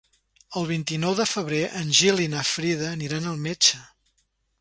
El 0.59 0.63
vint-i-nou 0.69 1.11
de 1.19 1.27
febrer 1.31 1.59
en 1.81 1.91
Gil 1.99 2.23
i 2.23 2.25
na 2.35 2.41
Frida 2.53 2.87
aniran 2.95 3.29
al 3.33 3.37
metge. 3.45 3.83